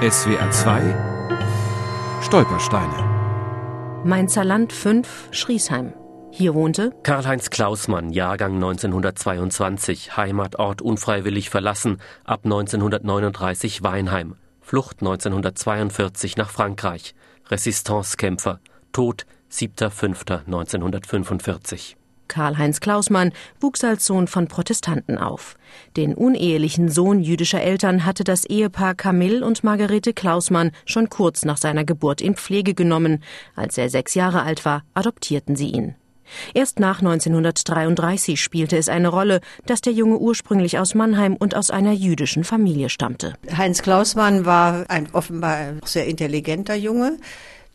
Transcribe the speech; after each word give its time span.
SWR 0.00 0.52
2 0.52 0.94
Stolpersteine. 2.22 4.02
Mainzer 4.04 4.44
Land 4.44 4.72
5 4.72 5.30
Schriesheim. 5.32 5.92
Hier 6.30 6.54
wohnte 6.54 6.92
Karl-Heinz 7.02 7.50
Klausmann, 7.50 8.10
Jahrgang 8.10 8.54
1922, 8.54 10.16
Heimatort 10.16 10.82
unfreiwillig 10.82 11.50
verlassen, 11.50 12.00
ab 12.22 12.42
1939 12.44 13.82
Weinheim, 13.82 14.36
Flucht 14.60 15.00
1942 15.00 16.36
nach 16.36 16.50
Frankreich, 16.50 17.16
Resistancekämpfer, 17.48 18.60
Tod 18.92 19.26
7.5.1945. 19.50 21.96
Karl-Heinz 22.28 22.80
Klausmann 22.80 23.32
wuchs 23.60 23.82
als 23.82 24.06
Sohn 24.06 24.26
von 24.26 24.48
Protestanten 24.48 25.18
auf. 25.18 25.56
Den 25.96 26.14
unehelichen 26.14 26.88
Sohn 26.88 27.20
jüdischer 27.20 27.62
Eltern 27.62 28.04
hatte 28.04 28.24
das 28.24 28.44
Ehepaar 28.44 28.94
Camille 28.94 29.44
und 29.44 29.64
Margarete 29.64 30.12
Klausmann 30.12 30.72
schon 30.84 31.08
kurz 31.08 31.44
nach 31.44 31.56
seiner 31.56 31.84
Geburt 31.84 32.20
in 32.20 32.36
Pflege 32.36 32.74
genommen. 32.74 33.22
Als 33.56 33.78
er 33.78 33.90
sechs 33.90 34.14
Jahre 34.14 34.42
alt 34.42 34.64
war, 34.64 34.82
adoptierten 34.94 35.56
sie 35.56 35.70
ihn. 35.70 35.94
Erst 36.54 36.78
nach 36.78 37.00
1933 37.00 38.40
spielte 38.40 38.76
es 38.76 38.88
eine 38.88 39.08
Rolle, 39.08 39.40
dass 39.66 39.80
der 39.80 39.92
Junge 39.92 40.18
ursprünglich 40.18 40.78
aus 40.78 40.94
Mannheim 40.94 41.36
und 41.36 41.54
aus 41.54 41.70
einer 41.70 41.92
jüdischen 41.92 42.44
Familie 42.44 42.88
stammte. 42.88 43.34
Heinz 43.56 43.82
Klausmann 43.82 44.44
war 44.44 44.84
ein 44.88 45.08
offenbar 45.12 45.74
sehr 45.84 46.06
intelligenter 46.06 46.74
Junge, 46.74 47.18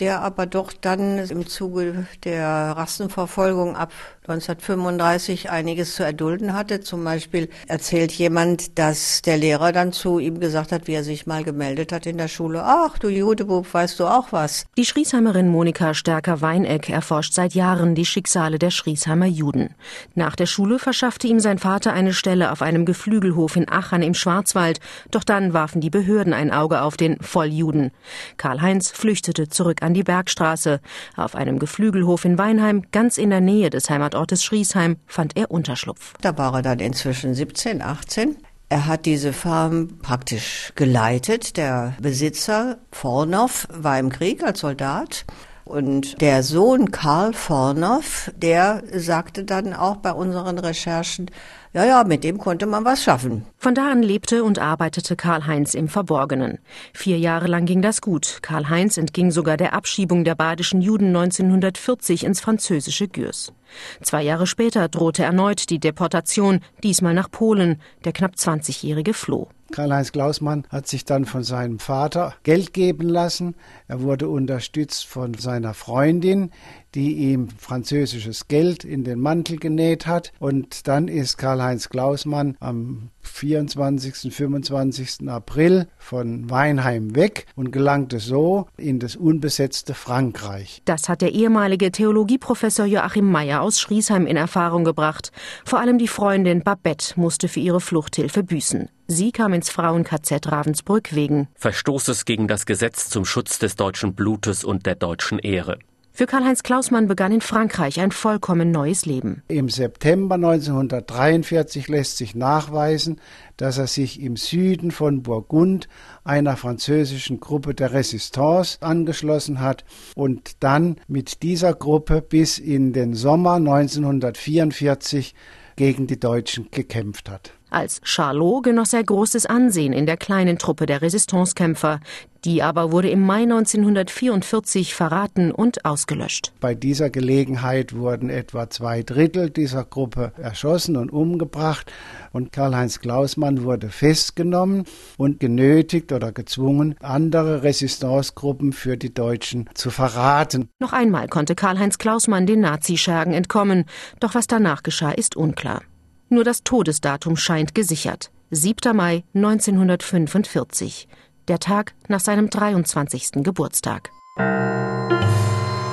der 0.00 0.22
aber 0.22 0.46
doch 0.46 0.72
dann 0.72 1.18
im 1.18 1.46
Zuge 1.46 2.06
der 2.24 2.46
Rassenverfolgung 2.48 3.76
ab 3.76 3.92
1935 4.28 5.48
einiges 5.48 5.94
zu 5.94 6.02
erdulden 6.02 6.52
hatte. 6.52 6.80
Zum 6.80 7.02
Beispiel 7.02 7.48
erzählt 7.66 8.12
jemand, 8.12 8.78
dass 8.78 9.22
der 9.22 9.38
Lehrer 9.38 9.72
dann 9.72 9.92
zu 9.92 10.18
ihm 10.18 10.38
gesagt 10.38 10.70
hat, 10.70 10.86
wie 10.86 10.92
er 10.92 11.02
sich 11.02 11.26
mal 11.26 11.44
gemeldet 11.44 11.92
hat 11.92 12.04
in 12.04 12.18
der 12.18 12.28
Schule, 12.28 12.62
ach 12.62 12.98
du 12.98 13.08
Judebub, 13.08 13.72
weißt 13.72 13.98
du 14.00 14.04
auch 14.04 14.30
was? 14.30 14.66
Die 14.76 14.84
Schriesheimerin 14.84 15.48
Monika 15.48 15.94
Stärker-Weineck 15.94 16.90
erforscht 16.90 17.32
seit 17.32 17.54
Jahren 17.54 17.94
die 17.94 18.04
Schicksale 18.04 18.58
der 18.58 18.70
Schriesheimer 18.70 19.24
Juden. 19.26 19.74
Nach 20.14 20.36
der 20.36 20.46
Schule 20.46 20.78
verschaffte 20.78 21.26
ihm 21.26 21.40
sein 21.40 21.58
Vater 21.58 21.94
eine 21.94 22.12
Stelle 22.12 22.52
auf 22.52 22.60
einem 22.60 22.84
Geflügelhof 22.84 23.56
in 23.56 23.70
Achern 23.70 24.02
im 24.02 24.14
Schwarzwald, 24.14 24.80
doch 25.10 25.24
dann 25.24 25.54
warfen 25.54 25.80
die 25.80 25.90
Behörden 25.90 26.34
ein 26.34 26.52
Auge 26.52 26.82
auf 26.82 26.98
den 26.98 27.18
Volljuden. 27.20 27.92
Karl-Heinz 28.36 28.90
flüchtete 28.90 29.48
zurück 29.48 29.82
an 29.82 29.94
die 29.94 30.02
Bergstraße. 30.02 30.80
Auf 31.16 31.34
einem 31.34 31.58
Geflügelhof 31.58 32.26
in 32.26 32.36
Weinheim, 32.36 32.82
ganz 32.92 33.16
in 33.16 33.30
der 33.30 33.40
Nähe 33.40 33.70
des 33.70 33.88
Heimatortes 33.88 34.17
Ortes 34.18 34.44
Schriesheim 34.44 34.96
fand 35.06 35.36
er 35.36 35.50
Unterschlupf. 35.50 36.14
Da 36.20 36.36
war 36.36 36.54
er 36.54 36.62
dann 36.62 36.80
inzwischen 36.80 37.34
17, 37.34 37.82
18. 37.82 38.36
Er 38.68 38.86
hat 38.86 39.06
diese 39.06 39.32
Farm 39.32 39.98
praktisch 40.02 40.72
geleitet. 40.74 41.56
Der 41.56 41.94
Besitzer 42.00 42.78
Vornow 42.92 43.66
war 43.72 43.98
im 43.98 44.10
Krieg 44.10 44.42
als 44.42 44.60
Soldat. 44.60 45.24
Und 45.68 46.22
der 46.22 46.42
Sohn 46.42 46.90
Karl 46.90 47.34
Vornow, 47.34 48.30
der 48.34 48.82
sagte 48.90 49.44
dann 49.44 49.74
auch 49.74 49.96
bei 49.96 50.12
unseren 50.12 50.58
Recherchen, 50.58 51.30
ja, 51.74 51.84
ja, 51.84 52.04
mit 52.04 52.24
dem 52.24 52.38
konnte 52.38 52.64
man 52.64 52.86
was 52.86 53.02
schaffen. 53.02 53.44
Von 53.58 53.74
da 53.74 53.90
an 53.90 54.02
lebte 54.02 54.44
und 54.44 54.58
arbeitete 54.58 55.14
Karl-Heinz 55.14 55.74
im 55.74 55.88
Verborgenen. 55.88 56.58
Vier 56.94 57.18
Jahre 57.18 57.48
lang 57.48 57.66
ging 57.66 57.82
das 57.82 58.00
gut. 58.00 58.38
Karl-Heinz 58.40 58.96
entging 58.96 59.30
sogar 59.30 59.58
der 59.58 59.74
Abschiebung 59.74 60.24
der 60.24 60.34
badischen 60.34 60.80
Juden 60.80 61.08
1940 61.08 62.24
ins 62.24 62.40
französische 62.40 63.06
Gürs. 63.06 63.52
Zwei 64.00 64.22
Jahre 64.22 64.46
später 64.46 64.88
drohte 64.88 65.22
erneut 65.22 65.68
die 65.68 65.78
Deportation, 65.78 66.60
diesmal 66.82 67.12
nach 67.12 67.30
Polen. 67.30 67.82
Der 68.06 68.12
knapp 68.12 68.32
20-Jährige 68.36 69.12
floh. 69.12 69.48
Karl-Heinz 69.72 70.12
Klausmann 70.12 70.64
hat 70.70 70.86
sich 70.86 71.04
dann 71.04 71.26
von 71.26 71.44
seinem 71.44 71.78
Vater 71.78 72.34
Geld 72.42 72.72
geben 72.72 73.08
lassen. 73.08 73.54
Er 73.86 74.00
wurde 74.00 74.28
unterstützt 74.28 75.06
von 75.06 75.34
seiner 75.34 75.74
Freundin, 75.74 76.50
die 76.94 77.14
ihm 77.14 77.48
französisches 77.58 78.48
Geld 78.48 78.84
in 78.84 79.04
den 79.04 79.20
Mantel 79.20 79.58
genäht 79.58 80.06
hat. 80.06 80.32
Und 80.38 80.88
dann 80.88 81.08
ist 81.08 81.38
Karl-Heinz 81.38 81.88
Klausmann 81.88 82.56
am 82.60 83.10
24. 83.22 84.34
25. 84.34 85.28
April 85.28 85.86
von 85.98 86.50
Weinheim 86.50 87.14
weg 87.14 87.46
und 87.54 87.70
gelangte 87.70 88.18
so 88.18 88.66
in 88.76 88.98
das 88.98 89.16
unbesetzte 89.16 89.94
Frankreich. 89.94 90.82
Das 90.84 91.08
hat 91.08 91.22
der 91.22 91.32
ehemalige 91.32 91.92
Theologieprofessor 91.92 92.86
Joachim 92.86 93.30
Meyer 93.30 93.60
aus 93.60 93.80
Schriesheim 93.80 94.26
in 94.26 94.36
Erfahrung 94.36 94.84
gebracht. 94.84 95.30
Vor 95.64 95.80
allem 95.80 95.98
die 95.98 96.08
Freundin 96.08 96.62
Babette 96.62 97.14
musste 97.16 97.48
für 97.48 97.60
ihre 97.60 97.80
Fluchthilfe 97.80 98.42
büßen. 98.42 98.88
Sie 99.06 99.32
kam 99.32 99.54
ins 99.54 99.70
Frauen-KZ 99.70 100.52
Ravensbrück 100.52 101.14
wegen 101.14 101.48
Verstoßes 101.54 102.26
gegen 102.26 102.46
das 102.46 102.66
Gesetz 102.66 103.08
zum 103.08 103.24
Schutz 103.24 103.58
des 103.58 103.76
deutschen 103.76 104.14
Blutes 104.14 104.64
und 104.64 104.84
der 104.84 104.96
deutschen 104.96 105.38
Ehre. 105.38 105.78
Für 106.18 106.26
Karl-Heinz 106.26 106.64
Klausmann 106.64 107.06
begann 107.06 107.30
in 107.30 107.40
Frankreich 107.40 108.00
ein 108.00 108.10
vollkommen 108.10 108.72
neues 108.72 109.06
Leben. 109.06 109.44
Im 109.46 109.68
September 109.68 110.34
1943 110.34 111.86
lässt 111.86 112.16
sich 112.16 112.34
nachweisen, 112.34 113.20
dass 113.56 113.78
er 113.78 113.86
sich 113.86 114.20
im 114.20 114.34
Süden 114.34 114.90
von 114.90 115.22
Burgund 115.22 115.88
einer 116.24 116.56
französischen 116.56 117.38
Gruppe 117.38 117.72
der 117.72 117.92
Resistance 117.92 118.78
angeschlossen 118.80 119.60
hat 119.60 119.84
und 120.16 120.56
dann 120.58 120.96
mit 121.06 121.44
dieser 121.44 121.72
Gruppe 121.72 122.20
bis 122.20 122.58
in 122.58 122.92
den 122.92 123.14
Sommer 123.14 123.52
1944 123.52 125.36
gegen 125.76 126.08
die 126.08 126.18
Deutschen 126.18 126.72
gekämpft 126.72 127.30
hat. 127.30 127.52
Als 127.70 128.00
Charlot 128.02 128.64
genoss 128.64 128.92
er 128.92 129.04
großes 129.04 129.46
Ansehen 129.46 129.92
in 129.92 130.06
der 130.06 130.16
kleinen 130.16 130.58
Truppe 130.58 130.86
der 130.86 131.02
Resistancekämpfer. 131.02 132.00
Die 132.44 132.62
aber 132.62 132.92
wurde 132.92 133.10
im 133.10 133.26
Mai 133.26 133.42
1944 133.42 134.94
verraten 134.94 135.50
und 135.50 135.84
ausgelöscht. 135.84 136.52
Bei 136.60 136.74
dieser 136.74 137.10
Gelegenheit 137.10 137.96
wurden 137.96 138.30
etwa 138.30 138.70
zwei 138.70 139.02
Drittel 139.02 139.50
dieser 139.50 139.84
Gruppe 139.84 140.32
erschossen 140.36 140.96
und 140.96 141.12
umgebracht 141.12 141.92
und 142.32 142.52
Karl-Heinz 142.52 143.00
Klausmann 143.00 143.64
wurde 143.64 143.88
festgenommen 143.88 144.84
und 145.16 145.40
genötigt 145.40 146.12
oder 146.12 146.30
gezwungen, 146.30 146.94
andere 147.00 147.64
Resistancegruppen 147.64 148.72
für 148.72 148.96
die 148.96 149.12
Deutschen 149.12 149.68
zu 149.74 149.90
verraten. 149.90 150.68
Noch 150.78 150.92
einmal 150.92 151.26
konnte 151.26 151.56
Karl-Heinz 151.56 151.98
Klausmann 151.98 152.46
den 152.46 152.60
Nazischergen 152.60 153.34
entkommen, 153.34 153.84
doch 154.20 154.36
was 154.36 154.46
danach 154.46 154.84
geschah, 154.84 155.10
ist 155.10 155.36
unklar. 155.36 155.82
Nur 156.28 156.44
das 156.44 156.62
Todesdatum 156.62 157.36
scheint 157.36 157.74
gesichert. 157.74 158.30
7. 158.50 158.96
Mai 158.96 159.24
1945, 159.34 161.08
der 161.48 161.58
Tag 161.58 161.94
nach 162.08 162.20
seinem 162.20 162.50
23. 162.50 163.42
Geburtstag. 163.42 164.10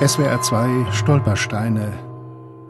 SWR 0.04 0.40
2 0.40 0.92
Stolpersteine. 0.92 1.92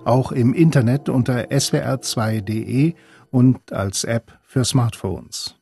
Auch 0.04 0.30
im 0.30 0.54
Internet 0.54 1.08
unter 1.08 1.50
swr2.de 1.50 2.94
und 3.30 3.72
als 3.72 4.04
App 4.04 4.38
für 4.44 4.64
Smartphones. 4.64 5.56